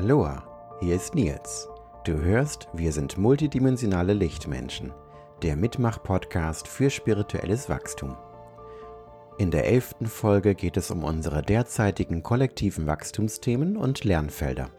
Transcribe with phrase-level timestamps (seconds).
[0.00, 0.42] Aloha,
[0.80, 1.68] hier ist Nils.
[2.04, 4.94] Du hörst, wir sind multidimensionale Lichtmenschen,
[5.42, 8.16] der Mitmach-Podcast für spirituelles Wachstum.
[9.36, 14.70] In der elften Folge geht es um unsere derzeitigen kollektiven Wachstumsthemen und Lernfelder.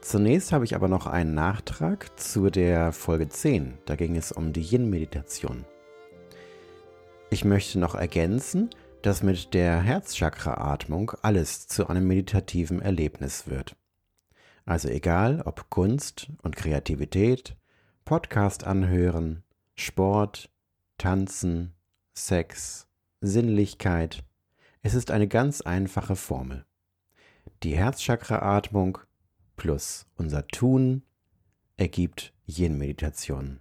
[0.00, 3.78] Zunächst habe ich aber noch einen Nachtrag zu der Folge 10.
[3.84, 5.64] Da ging es um die Yin-Meditation.
[7.30, 8.70] Ich möchte noch ergänzen,
[9.02, 13.76] dass mit der Herzchakra-Atmung alles zu einem meditativen Erlebnis wird.
[14.66, 17.56] Also egal ob Kunst und Kreativität,
[18.04, 19.44] Podcast anhören,
[19.76, 20.50] Sport,
[20.98, 21.72] Tanzen,
[22.14, 22.88] Sex,
[23.20, 24.24] Sinnlichkeit,
[24.82, 26.66] es ist eine ganz einfache Formel.
[27.62, 28.98] Die Herzchakra-Atmung
[29.54, 31.02] plus unser Tun
[31.76, 33.60] ergibt Yin-Meditation.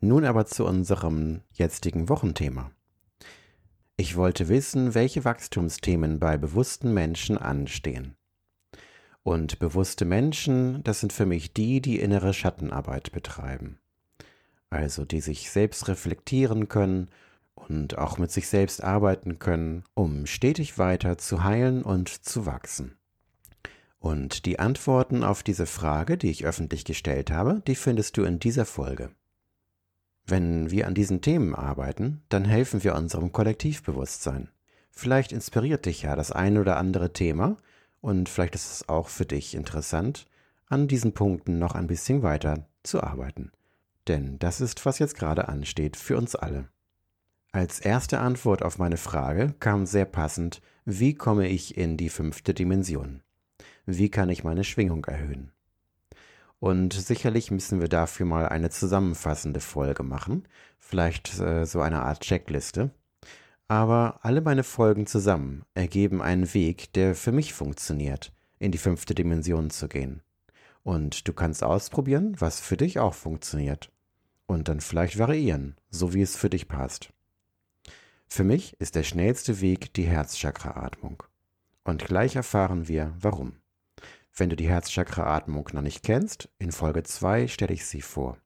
[0.00, 2.72] Nun aber zu unserem jetzigen Wochenthema.
[3.96, 8.17] Ich wollte wissen, welche Wachstumsthemen bei bewussten Menschen anstehen.
[9.28, 13.78] Und bewusste Menschen, das sind für mich die, die innere Schattenarbeit betreiben.
[14.70, 17.10] Also die sich selbst reflektieren können
[17.54, 22.96] und auch mit sich selbst arbeiten können, um stetig weiter zu heilen und zu wachsen.
[23.98, 28.38] Und die Antworten auf diese Frage, die ich öffentlich gestellt habe, die findest du in
[28.38, 29.10] dieser Folge.
[30.24, 34.48] Wenn wir an diesen Themen arbeiten, dann helfen wir unserem Kollektivbewusstsein.
[34.90, 37.58] Vielleicht inspiriert dich ja das ein oder andere Thema
[38.00, 40.26] und vielleicht ist es auch für dich interessant,
[40.66, 43.52] an diesen Punkten noch ein bisschen weiter zu arbeiten.
[44.06, 46.68] Denn das ist, was jetzt gerade ansteht für uns alle.
[47.52, 52.54] Als erste Antwort auf meine Frage kam sehr passend, wie komme ich in die fünfte
[52.54, 53.22] Dimension?
[53.86, 55.52] Wie kann ich meine Schwingung erhöhen?
[56.60, 60.46] Und sicherlich müssen wir dafür mal eine zusammenfassende Folge machen,
[60.78, 62.90] vielleicht äh, so eine Art Checkliste,
[63.68, 69.14] aber alle meine Folgen zusammen ergeben einen Weg, der für mich funktioniert, in die fünfte
[69.14, 70.22] Dimension zu gehen.
[70.82, 73.92] Und du kannst ausprobieren, was für dich auch funktioniert.
[74.46, 77.12] Und dann vielleicht variieren, so wie es für dich passt.
[78.26, 81.22] Für mich ist der schnellste Weg die Herzchakra-Atmung.
[81.84, 83.56] Und gleich erfahren wir, warum.
[84.34, 88.38] Wenn du die Herzchakra-Atmung noch nicht kennst, in Folge 2 stelle ich sie vor.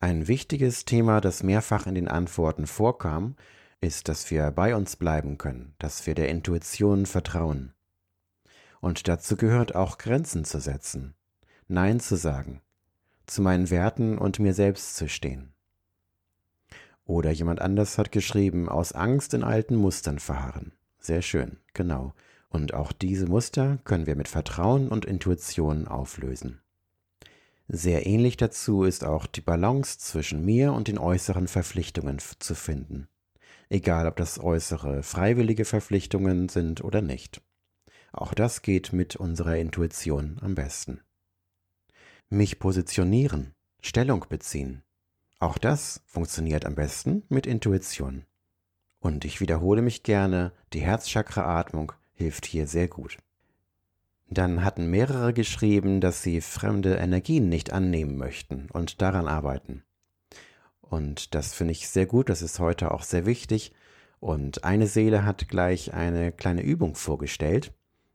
[0.00, 3.36] Ein wichtiges Thema, das mehrfach in den Antworten vorkam,
[3.80, 7.72] ist, dass wir bei uns bleiben können, dass wir der Intuition vertrauen.
[8.80, 11.14] Und dazu gehört auch Grenzen zu setzen,
[11.68, 12.60] Nein zu sagen,
[13.26, 15.52] zu meinen Werten und mir selbst zu stehen.
[17.04, 20.72] Oder jemand anders hat geschrieben, aus Angst in alten Mustern verharren.
[20.98, 22.14] Sehr schön, genau.
[22.48, 26.60] Und auch diese Muster können wir mit Vertrauen und Intuition auflösen.
[27.68, 33.08] Sehr ähnlich dazu ist auch die Balance zwischen mir und den äußeren Verpflichtungen zu finden
[33.68, 37.42] egal ob das äußere freiwillige Verpflichtungen sind oder nicht.
[38.12, 41.00] Auch das geht mit unserer Intuition am besten.
[42.28, 44.82] Mich positionieren, Stellung beziehen.
[45.38, 48.24] Auch das funktioniert am besten mit Intuition.
[49.00, 53.18] Und ich wiederhole mich gerne, die Herzchakra-Atmung hilft hier sehr gut.
[54.28, 59.84] Dann hatten mehrere geschrieben, dass sie fremde Energien nicht annehmen möchten und daran arbeiten.
[60.88, 63.72] Und das finde ich sehr gut, das ist heute auch sehr wichtig.
[64.20, 67.72] Und eine Seele hat gleich eine kleine Übung vorgestellt.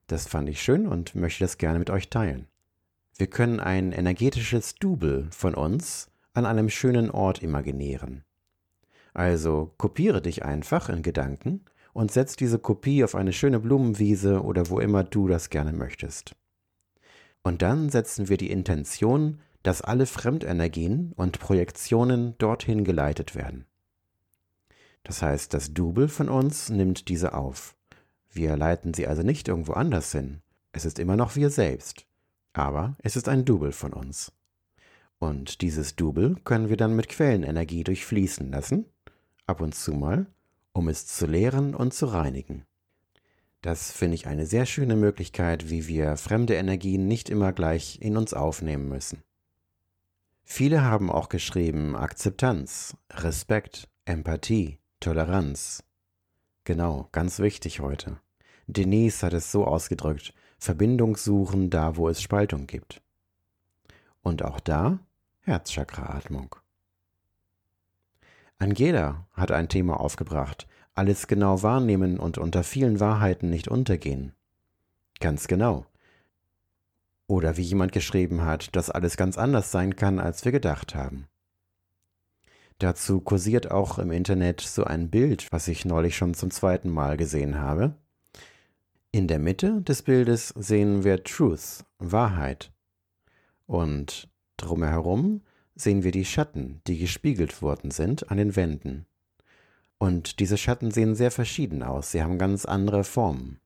[0.07, 2.47] Das fand ich schön und möchte das gerne mit euch teilen.
[3.17, 8.23] Wir können ein energetisches Double von uns an einem schönen Ort imaginieren.
[9.13, 14.69] Also kopiere dich einfach in Gedanken und setz diese Kopie auf eine schöne Blumenwiese oder
[14.69, 16.35] wo immer du das gerne möchtest.
[17.43, 23.65] Und dann setzen wir die Intention, dass alle Fremdenergien und Projektionen dorthin geleitet werden.
[25.03, 27.75] Das heißt, das Double von uns nimmt diese auf.
[28.31, 30.41] Wir leiten sie also nicht irgendwo anders hin.
[30.71, 32.05] Es ist immer noch wir selbst.
[32.53, 34.31] Aber es ist ein Double von uns.
[35.19, 38.85] Und dieses Double können wir dann mit Quellenenergie durchfließen lassen,
[39.45, 40.25] ab und zu mal,
[40.73, 42.65] um es zu leeren und zu reinigen.
[43.61, 48.17] Das finde ich eine sehr schöne Möglichkeit, wie wir fremde Energien nicht immer gleich in
[48.17, 49.21] uns aufnehmen müssen.
[50.53, 55.81] Viele haben auch geschrieben Akzeptanz, Respekt, Empathie, Toleranz.
[56.65, 58.19] Genau, ganz wichtig heute.
[58.67, 63.01] Denise hat es so ausgedrückt, Verbindung suchen da, wo es Spaltung gibt.
[64.23, 64.99] Und auch da
[65.39, 66.53] Herzchakra-Atmung.
[68.57, 74.33] Angela hat ein Thema aufgebracht, alles genau wahrnehmen und unter vielen Wahrheiten nicht untergehen.
[75.21, 75.85] Ganz genau.
[77.31, 81.27] Oder wie jemand geschrieben hat, dass alles ganz anders sein kann, als wir gedacht haben.
[82.77, 87.15] Dazu kursiert auch im Internet so ein Bild, was ich neulich schon zum zweiten Mal
[87.15, 87.95] gesehen habe.
[89.13, 92.73] In der Mitte des Bildes sehen wir Truth, Wahrheit.
[93.65, 95.39] Und drumherum
[95.73, 99.05] sehen wir die Schatten, die gespiegelt worden sind an den Wänden.
[99.99, 103.61] Und diese Schatten sehen sehr verschieden aus, sie haben ganz andere Formen.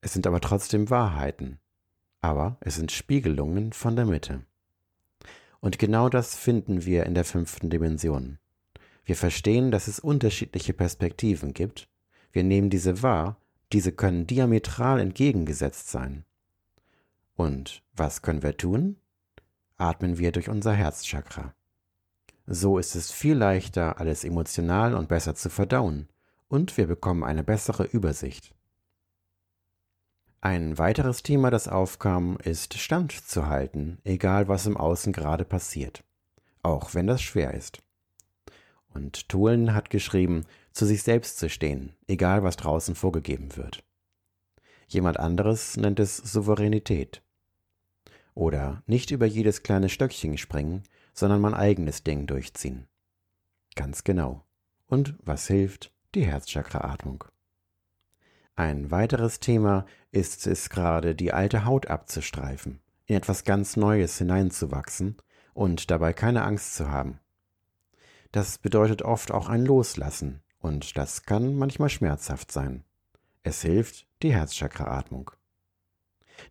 [0.00, 1.58] Es sind aber trotzdem Wahrheiten,
[2.20, 4.42] aber es sind Spiegelungen von der Mitte.
[5.60, 8.38] Und genau das finden wir in der fünften Dimension.
[9.04, 11.88] Wir verstehen, dass es unterschiedliche Perspektiven gibt,
[12.32, 13.38] wir nehmen diese wahr
[13.72, 16.24] diese können diametral entgegengesetzt sein.
[17.36, 18.96] Und was können wir tun?
[19.76, 21.54] Atmen wir durch unser Herzchakra.
[22.46, 26.08] So ist es viel leichter, alles emotional und besser zu verdauen,
[26.48, 28.54] und wir bekommen eine bessere Übersicht.
[30.40, 36.04] Ein weiteres Thema, das aufkam, ist standzuhalten, egal was im Außen gerade passiert,
[36.62, 37.82] auch wenn das schwer ist.
[38.94, 43.82] Und Tholen hat geschrieben, zu sich selbst zu stehen, egal was draußen vorgegeben wird.
[44.86, 47.20] Jemand anderes nennt es Souveränität.
[48.34, 52.86] Oder nicht über jedes kleine Stöckchen springen, sondern mein eigenes Ding durchziehen.
[53.74, 54.44] Ganz genau.
[54.86, 55.92] Und was hilft?
[56.14, 57.24] Die Herzchakra-Atmung.
[58.58, 65.16] Ein weiteres Thema ist es gerade, die alte Haut abzustreifen, in etwas ganz Neues hineinzuwachsen
[65.54, 67.20] und dabei keine Angst zu haben.
[68.32, 72.82] Das bedeutet oft auch ein Loslassen, und das kann manchmal schmerzhaft sein.
[73.44, 75.30] Es hilft die Herzchakra-Atmung.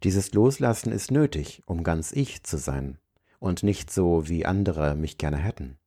[0.03, 2.99] Dieses Loslassen ist nötig, um ganz ich zu sein
[3.39, 5.77] und nicht so, wie andere mich gerne hätten.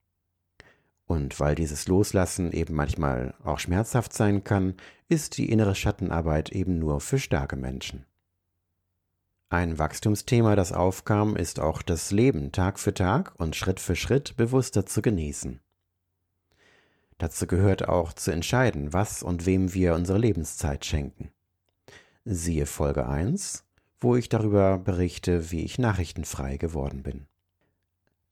[1.11, 4.77] Und weil dieses Loslassen eben manchmal auch schmerzhaft sein kann,
[5.09, 8.07] ist die innere Schattenarbeit eben nur für starke Menschen.
[9.49, 14.37] Ein Wachstumsthema, das aufkam, ist auch das Leben Tag für Tag und Schritt für Schritt
[14.37, 15.59] bewusster zu genießen.
[17.19, 21.33] Dazu gehört auch zu entscheiden, was und wem wir unsere Lebenszeit schenken.
[22.25, 23.65] Siehe Folge 1,
[23.99, 27.27] wo ich darüber berichte, wie ich nachrichtenfrei geworden bin.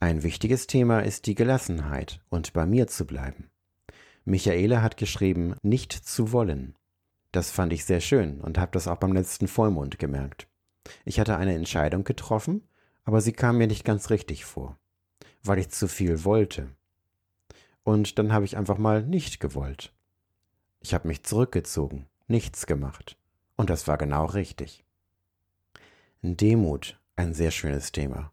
[0.00, 3.50] Ein wichtiges Thema ist die Gelassenheit und bei mir zu bleiben.
[4.24, 6.76] Michaela hat geschrieben, nicht zu wollen.
[7.32, 10.46] Das fand ich sehr schön und habe das auch beim letzten Vollmond gemerkt.
[11.04, 12.62] Ich hatte eine Entscheidung getroffen,
[13.04, 14.78] aber sie kam mir nicht ganz richtig vor,
[15.42, 16.68] weil ich zu viel wollte.
[17.82, 19.92] Und dann habe ich einfach mal nicht gewollt.
[20.80, 23.16] Ich habe mich zurückgezogen, nichts gemacht.
[23.56, 24.84] Und das war genau richtig.
[26.22, 28.30] Demut, ein sehr schönes Thema.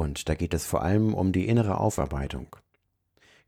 [0.00, 2.56] Und da geht es vor allem um die innere Aufarbeitung.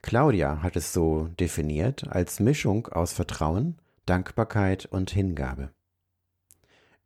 [0.02, 5.70] Claudia hat es so definiert als Mischung aus Vertrauen, Dankbarkeit und Hingabe.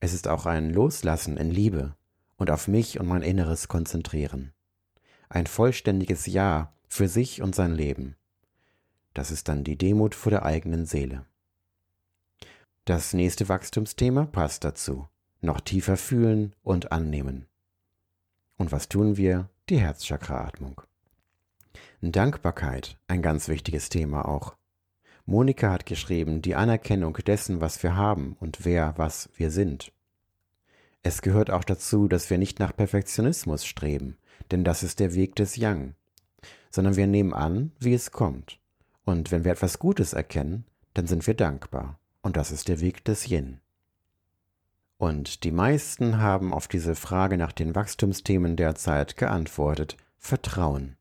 [0.01, 1.95] Es ist auch ein Loslassen in Liebe
[2.37, 4.53] und auf mich und mein Inneres konzentrieren.
[5.29, 8.17] Ein vollständiges Ja für sich und sein Leben.
[9.15, 11.25] Das ist dann die Demut vor der eigenen Seele.
[12.85, 15.07] Das nächste Wachstumsthema passt dazu.
[15.41, 17.47] Noch tiefer fühlen und annehmen.
[18.57, 19.49] Und was tun wir?
[19.69, 20.83] Die Herzchakra-Atmung.
[22.01, 24.55] Dankbarkeit, ein ganz wichtiges Thema auch.
[25.25, 29.93] Monika hat geschrieben, die Anerkennung dessen, was wir haben und wer, was wir sind.
[31.03, 34.17] Es gehört auch dazu, dass wir nicht nach Perfektionismus streben,
[34.51, 35.95] denn das ist der Weg des Yang,
[36.71, 38.59] sondern wir nehmen an, wie es kommt.
[39.05, 40.65] Und wenn wir etwas Gutes erkennen,
[40.95, 41.99] dann sind wir dankbar.
[42.23, 43.61] Und das ist der Weg des Yin.
[44.99, 50.97] Und die meisten haben auf diese Frage nach den Wachstumsthemen derzeit geantwortet Vertrauen.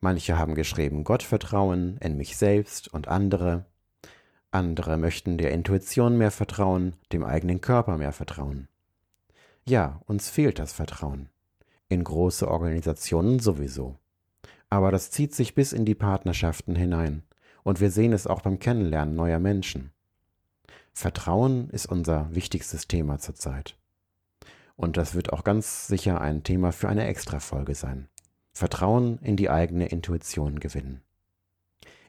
[0.00, 3.66] Manche haben geschrieben Gottvertrauen in mich selbst und andere.
[4.50, 8.68] Andere möchten der Intuition mehr vertrauen, dem eigenen Körper mehr vertrauen.
[9.64, 11.28] Ja, uns fehlt das Vertrauen.
[11.88, 13.98] In große Organisationen sowieso.
[14.70, 17.22] Aber das zieht sich bis in die Partnerschaften hinein.
[17.62, 19.92] Und wir sehen es auch beim Kennenlernen neuer Menschen.
[20.92, 23.76] Vertrauen ist unser wichtigstes Thema zurzeit.
[24.76, 28.08] Und das wird auch ganz sicher ein Thema für eine Extrafolge sein.
[28.52, 31.02] Vertrauen in die eigene Intuition gewinnen.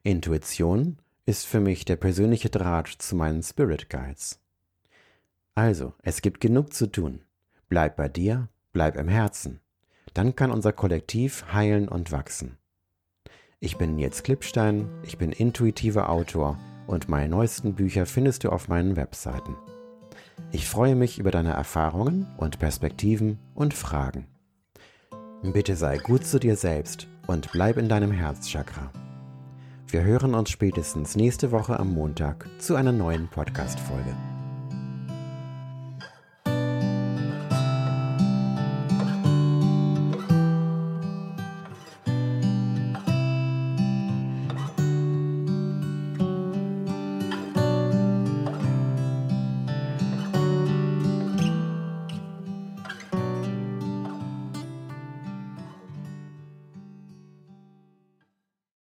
[0.03, 4.39] Intuition ist für mich der persönliche Draht zu meinen Spirit Guides.
[5.55, 7.21] Also, es gibt genug zu tun.
[7.69, 9.61] Bleib bei dir, bleib im Herzen
[10.13, 12.57] dann kann unser Kollektiv heilen und wachsen.
[13.59, 18.67] Ich bin Nils Klippstein, ich bin intuitiver Autor und meine neuesten Bücher findest du auf
[18.67, 19.55] meinen Webseiten.
[20.51, 24.27] Ich freue mich über deine Erfahrungen und Perspektiven und Fragen.
[25.43, 28.91] Bitte sei gut zu dir selbst und bleib in deinem Herzchakra.
[29.87, 34.32] Wir hören uns spätestens nächste Woche am Montag zu einer neuen Podcast-Folge.